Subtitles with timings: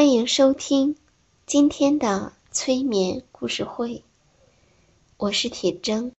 [0.00, 0.96] 欢迎收听
[1.44, 4.02] 今天的催眠故事会，
[5.18, 6.12] 我是铁铮。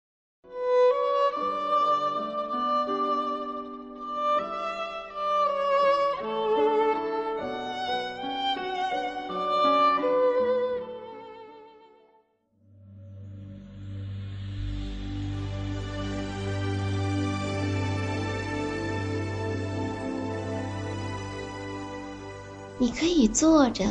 [22.81, 23.85] 你可以坐着，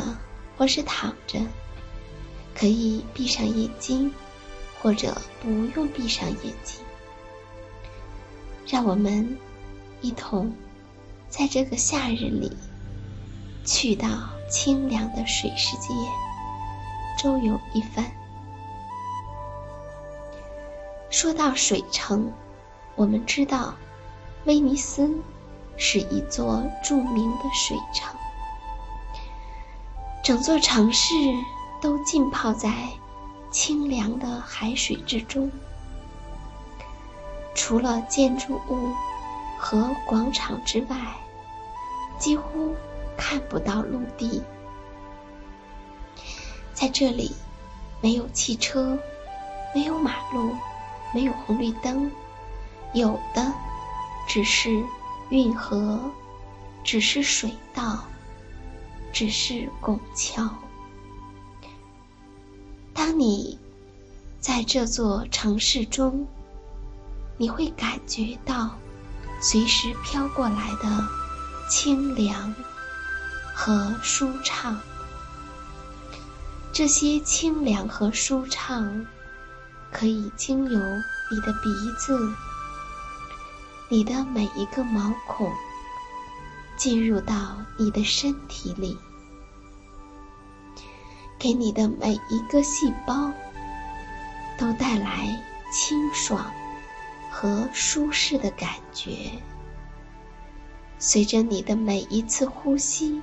[0.58, 1.40] 或是躺着，
[2.56, 4.12] 可以闭上眼睛，
[4.82, 6.84] 或者不用闭上眼睛。
[8.66, 9.38] 让我们
[10.02, 10.52] 一同
[11.30, 12.52] 在这个夏日里，
[13.64, 14.08] 去到
[14.50, 15.94] 清凉的水世界，
[17.22, 18.04] 周游一番。
[21.12, 22.34] 说到水城，
[22.96, 23.76] 我们知道，
[24.46, 25.16] 威尼斯
[25.78, 28.19] 是一座著名的水城。
[30.30, 31.16] 整座城市
[31.82, 32.72] 都浸泡在
[33.50, 35.50] 清凉的海水之中，
[37.56, 38.94] 除了建筑物
[39.58, 40.96] 和广场之外，
[42.20, 42.76] 几乎
[43.18, 44.44] 看不到陆地。
[46.76, 47.36] 在这里，
[48.00, 49.00] 没有汽车，
[49.74, 50.56] 没有马路，
[51.12, 52.12] 没有红绿灯，
[52.94, 53.52] 有的
[54.28, 54.70] 只是
[55.30, 56.00] 运河，
[56.84, 58.04] 只是水道。
[59.12, 60.50] 只是拱桥。
[62.94, 63.58] 当你
[64.40, 66.28] 在这座城市中，
[67.38, 68.78] 你会感觉到
[69.42, 71.08] 随时飘过来的
[71.70, 72.54] 清凉
[73.56, 74.80] 和舒畅。
[76.72, 79.06] 这些清凉和舒畅，
[79.92, 80.80] 可以经由
[81.32, 82.34] 你的鼻子、
[83.90, 85.52] 你的每一个毛孔。
[86.80, 88.98] 进入到你的身体里，
[91.38, 93.30] 给你的每一个细胞
[94.58, 95.28] 都带来
[95.74, 96.50] 清爽
[97.30, 99.30] 和舒适的感觉。
[100.98, 103.22] 随着你的每一次呼吸，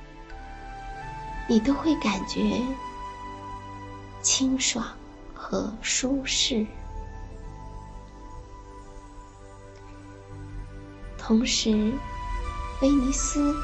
[1.47, 2.61] 你都会感觉
[4.21, 4.85] 清爽
[5.33, 6.63] 和舒适，
[11.17, 11.91] 同时。
[12.79, 13.55] 威尼斯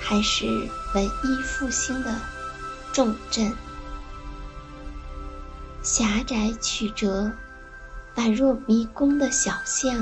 [0.00, 0.46] 还是
[0.94, 2.18] 文艺复兴的
[2.90, 3.54] 重镇，
[5.82, 7.30] 狭窄曲折、
[8.16, 9.92] 宛若迷宫的小巷，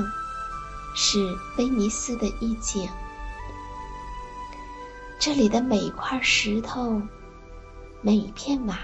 [0.95, 1.19] 是
[1.57, 2.89] 威尼斯的意境。
[5.19, 7.01] 这里的每一块石头、
[7.99, 8.79] 每一片瓦，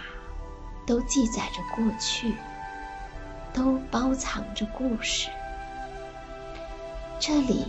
[0.86, 2.36] 都记载着过去，
[3.54, 5.30] 都包藏着故事。
[7.22, 7.66] 这里。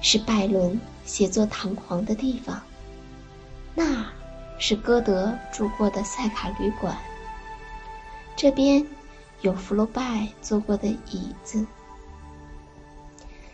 [0.00, 2.60] 是拜伦写作唐皇的地方，
[3.74, 4.06] 那
[4.58, 6.96] 是歌德住过的塞卡旅馆。
[8.36, 8.86] 这边
[9.40, 11.66] 有福楼拜坐过的椅子，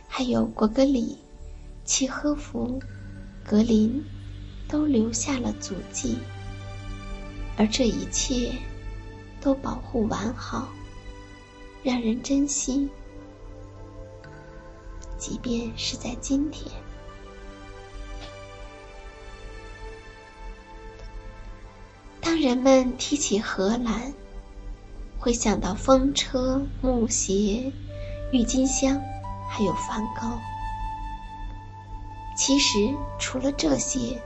[0.08, 1.18] 还有果戈里、
[1.84, 2.80] 契诃夫、
[3.42, 4.04] 格林
[4.68, 6.18] 都留下了足迹，
[7.56, 8.52] 而这一切
[9.40, 10.68] 都保护完好，
[11.82, 12.88] 让人珍惜。
[15.26, 16.70] 即便是在今天，
[22.20, 24.12] 当人们提起荷兰，
[25.18, 27.72] 会想到风车、木鞋、
[28.32, 29.00] 郁金香，
[29.48, 30.38] 还有梵高。
[32.36, 34.20] 其实，除了这些，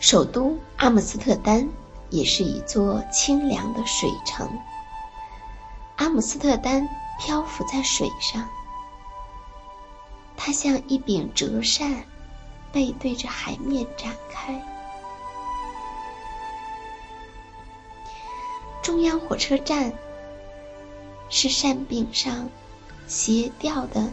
[0.00, 1.68] 首都阿姆斯特丹
[2.10, 4.50] 也是一座清凉的水城。
[5.98, 6.88] 阿姆斯特丹
[7.18, 8.48] 漂浮在水上，
[10.36, 12.04] 它像一柄折扇，
[12.72, 14.62] 背对着海面展开。
[18.82, 19.92] 中央火车站
[21.28, 22.48] 是扇柄上
[23.06, 24.10] 斜吊的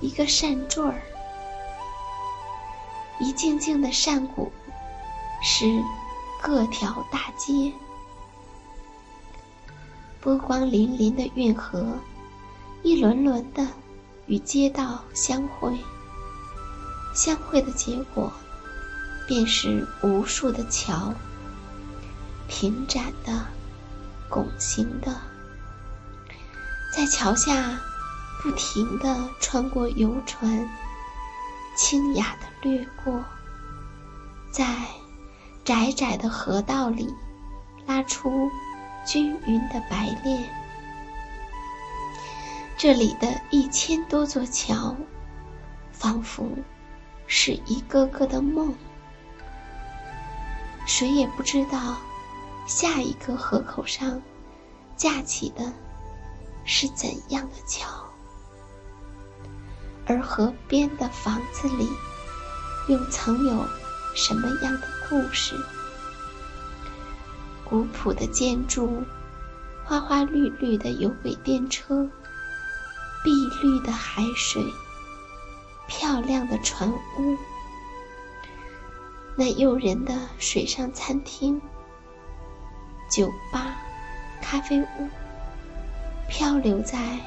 [0.00, 1.02] 一个扇坠儿，
[3.18, 4.50] 一静静的扇骨
[5.42, 5.82] 是
[6.40, 7.72] 各条大街。
[10.20, 11.98] 波光粼粼的运河，
[12.84, 13.66] 一轮轮的
[14.26, 15.74] 与街道相会，
[17.14, 18.30] 相会的结果，
[19.26, 21.14] 便是无数的桥，
[22.46, 23.46] 平展的、
[24.28, 25.16] 拱形的，
[26.94, 27.80] 在桥下
[28.42, 30.68] 不停的穿过游船，
[31.78, 33.24] 清雅的掠过，
[34.52, 34.86] 在
[35.64, 37.08] 窄窄的河道里
[37.86, 38.50] 拉出。
[39.06, 40.48] 均匀的白练，
[42.84, 44.94] 这里的一千多座桥，
[45.90, 46.46] 仿佛
[47.26, 48.74] 是一个个的梦。
[50.86, 51.96] 谁也不知道
[52.66, 54.20] 下一个河口上
[54.98, 55.72] 架起的
[56.66, 57.88] 是怎样的桥，
[60.06, 61.88] 而河边的房子里
[62.86, 63.66] 又曾有
[64.14, 65.56] 什么样的故事？
[67.64, 69.02] 古朴的建筑，
[69.86, 72.06] 花花绿绿的有轨电车，
[73.24, 73.32] 碧
[73.62, 74.62] 绿的海水，
[75.88, 77.36] 漂亮的船屋，
[79.34, 81.60] 那诱人的水上餐厅、
[83.10, 83.78] 酒吧、
[84.42, 85.08] 咖啡屋，
[86.28, 87.18] 漂流在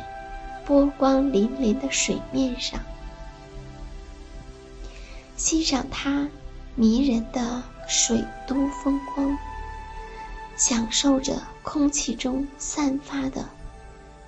[0.65, 2.79] 波光粼粼的水面上，
[5.35, 6.29] 欣赏它
[6.75, 9.37] 迷人的水都风光。
[10.55, 13.47] 享受着空气中散发的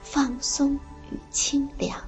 [0.04, 0.80] 放松
[1.11, 2.00] 与清凉。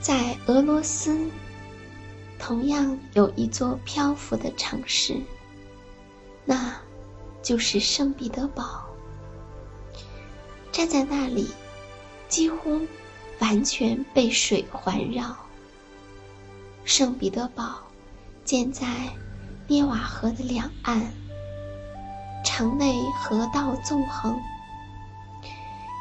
[0.00, 1.30] 在俄罗斯，
[2.38, 5.20] 同样有一座漂浮的城市，
[6.44, 6.76] 那
[7.40, 8.84] 就是圣彼得堡。
[10.72, 11.48] 站在那里，
[12.28, 12.80] 几乎
[13.38, 15.36] 完全被水环绕。
[16.84, 17.80] 圣彼得堡
[18.44, 18.86] 建在
[19.68, 21.12] 涅瓦河的两岸，
[22.54, 24.38] 城内河道纵横，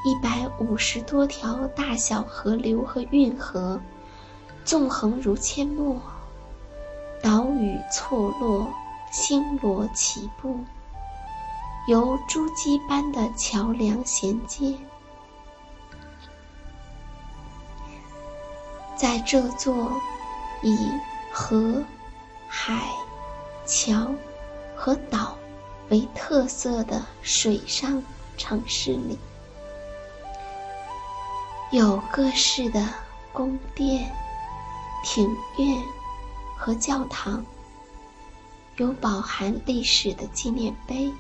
[0.04, 3.80] 一百五十多条大小河流和运河
[4.66, 5.96] 纵横如阡陌，
[7.24, 8.68] 岛屿错落，
[9.14, 10.60] 星罗棋布，
[11.88, 14.76] 由珠玑般的桥梁衔接，
[18.98, 19.90] 在这座。
[20.64, 20.78] 以
[21.32, 21.82] 河、
[22.48, 22.88] 海、
[23.66, 24.14] 桥
[24.76, 25.36] 和岛
[25.92, 28.02] 为特色的水上
[28.38, 29.20] 城市里，
[31.70, 32.82] 有各式的
[33.34, 34.10] 宫殿、
[35.04, 35.84] 庭院
[36.58, 37.46] 和教堂，
[38.78, 41.12] 有饱含历史的纪念碑，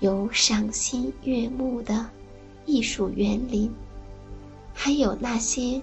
[0.00, 2.10] 有赏心悦目的
[2.66, 3.72] 艺术园林，
[4.74, 5.80] 还有那些。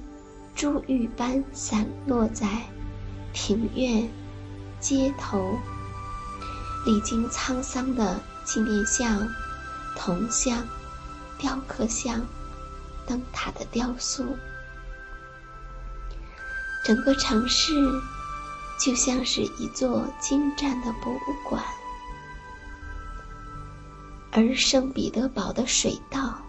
[0.55, 2.45] 珠玉般散落在
[3.31, 4.09] 庭院、
[4.81, 5.57] 街头，
[6.85, 9.27] 历经沧桑的纪念像、
[9.95, 10.65] 铜像、
[11.37, 12.25] 雕刻像、
[13.05, 14.37] 灯塔的雕塑，
[16.83, 17.73] 整个城市
[18.79, 21.63] 就像是一座精湛的博物馆。
[24.31, 26.39] 而圣彼得堡的水道，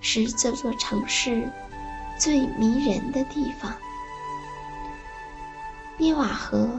[0.00, 1.50] 是这座城市。
[2.16, 3.74] 最迷人的地方，
[5.98, 6.70] 涅瓦河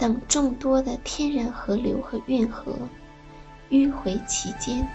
[0.00, 2.74] 等众多的天然河流和运河
[3.68, 4.88] 迂回其间，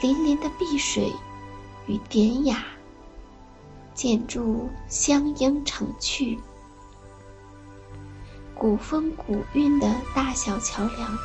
[0.00, 1.12] 粼粼的碧水
[1.88, 2.64] 与典雅
[3.94, 6.38] 建筑相映成趣，
[8.54, 11.18] 古风古韵的大小桥梁，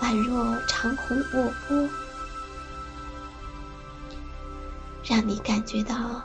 [0.00, 1.88] 宛若长虹卧波。
[5.04, 6.20] 让你感觉到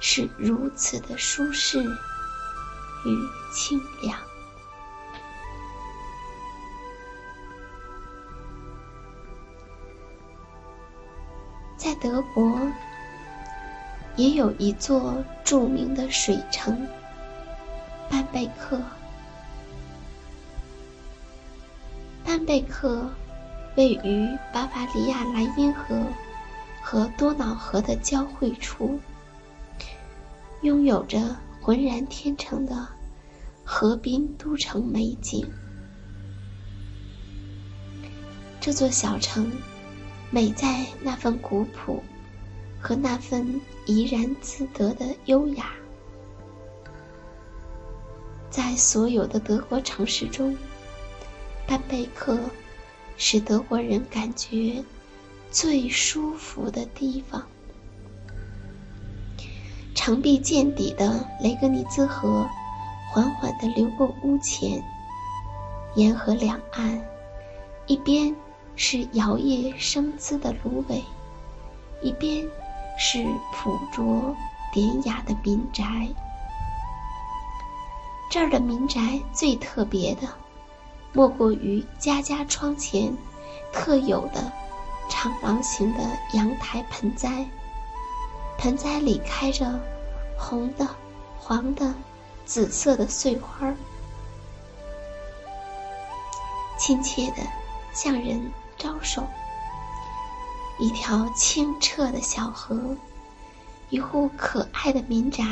[0.00, 3.18] 是如此的舒适与
[3.54, 4.18] 清凉。
[11.94, 12.60] 在德国，
[14.16, 16.86] 也有一座著名的水城——
[18.10, 18.80] 班贝克。
[22.24, 23.08] 班贝克
[23.76, 26.02] 位于巴伐利亚莱茵河。
[26.86, 29.00] 和多瑙河的交汇处，
[30.60, 32.86] 拥有着浑然天成的
[33.64, 35.50] 河滨都城美景。
[38.60, 39.50] 这座小城，
[40.34, 42.02] 美在那份古朴
[42.80, 45.70] 和那份怡然自得的优雅。
[48.50, 50.56] 在所有的德国城市中，
[51.68, 52.36] 班贝克
[53.16, 54.82] 使德国人感觉
[55.52, 57.40] 最舒服的地方。
[59.94, 62.44] 长臂见底的雷格尼兹河
[63.12, 64.82] 缓缓地流过屋前，
[65.94, 67.00] 沿河两岸，
[67.86, 68.34] 一边
[68.76, 71.02] 是摇曳生姿的芦苇，
[72.02, 72.46] 一边
[72.98, 74.34] 是朴拙
[74.72, 75.84] 典雅的民宅。
[78.30, 79.00] 这儿的民宅
[79.32, 80.28] 最特别的，
[81.12, 83.16] 莫过于家家窗前
[83.72, 84.52] 特有的
[85.08, 86.00] 长廊形的
[86.32, 87.46] 阳台盆栽。
[88.58, 89.78] 盆栽里开着
[90.36, 90.88] 红的、
[91.38, 91.94] 黄的、
[92.44, 93.72] 紫色的碎花，
[96.76, 97.36] 亲切的
[97.92, 98.50] 像人
[98.84, 99.26] 招手。
[100.78, 102.94] 一条清澈的小河，
[103.88, 105.42] 一户可爱的民宅，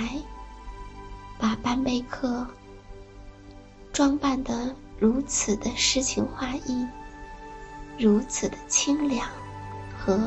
[1.39, 2.47] 把班贝克。
[3.91, 6.87] 装扮得如此的诗情画意，
[7.99, 9.27] 如此的清凉
[9.99, 10.19] 和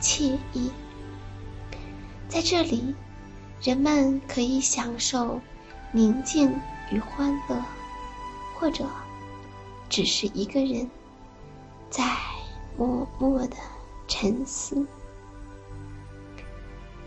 [0.00, 0.70] 惬意。
[2.28, 2.94] 在这里，
[3.62, 5.40] 人们可以享受
[5.92, 6.60] 宁静
[6.90, 7.62] 与欢乐，
[8.58, 8.86] 或者
[9.88, 10.90] 只是一个人
[11.88, 12.04] 在
[12.76, 13.56] 默默的
[14.08, 14.86] 沉思。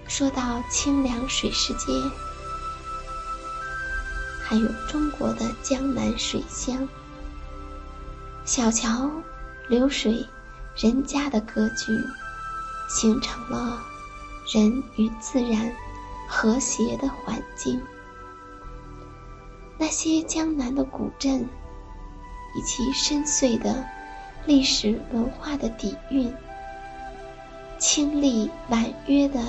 [0.07, 1.93] 说到清凉水世界。
[4.43, 6.87] 还有中国的江南水乡，
[8.45, 9.11] 小桥
[9.67, 10.25] 流水
[10.77, 11.91] 人家的格局，
[12.87, 13.83] 形成了
[14.53, 15.69] 人与自然
[16.29, 17.81] 和谐的环境。
[19.77, 21.45] 那些江南的古镇，
[22.55, 23.85] 以其深邃的
[24.47, 26.33] 历史文化的底蕴，
[27.77, 29.43] 清丽婉约的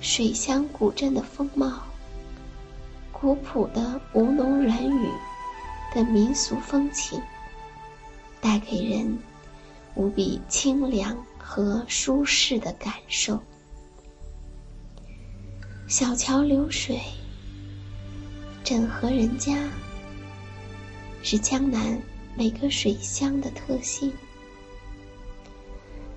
[0.00, 1.82] 水乡古镇的风貌。
[3.12, 5.06] 古朴的吴侬软语
[5.94, 7.20] 的民俗风情，
[8.40, 9.18] 带给人
[9.94, 13.38] 无比清凉和舒适的感受。
[15.86, 16.98] 小桥流水，
[18.64, 19.68] 镇河人家，
[21.22, 22.00] 是江南
[22.34, 24.12] 每个水乡的特性。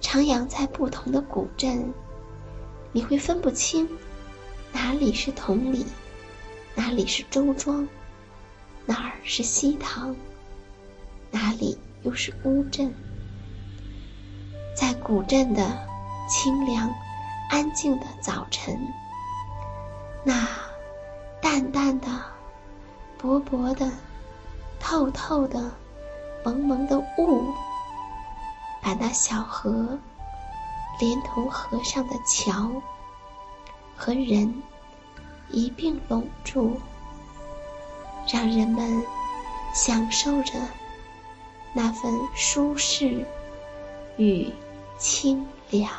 [0.01, 1.93] 徜徉在不同的古镇，
[2.91, 3.89] 你会分不清
[4.71, 5.85] 哪里是同里。
[6.77, 7.87] 哪里是周庄，
[8.85, 10.13] 哪儿是西塘，
[11.31, 12.93] 哪里又是乌镇？
[14.75, 15.87] 在古镇的
[16.29, 16.93] 清凉、
[17.49, 18.77] 安静的早晨，
[20.23, 20.45] 那
[21.41, 22.07] 淡淡的、
[23.17, 23.89] 薄薄的、
[24.77, 25.71] 透透的、
[26.45, 27.51] 蒙蒙的雾，
[28.81, 29.97] 把那小河
[30.99, 32.71] 连同河上的桥
[33.97, 34.63] 和人。
[35.51, 36.79] 一并拢住，
[38.27, 39.05] 让人们
[39.73, 40.53] 享受着
[41.71, 43.23] 那份舒适
[44.17, 44.51] 与
[44.97, 45.89] 清凉。